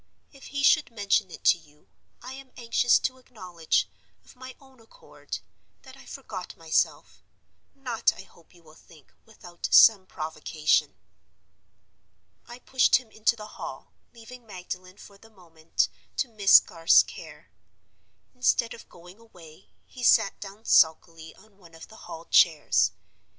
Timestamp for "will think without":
8.63-9.67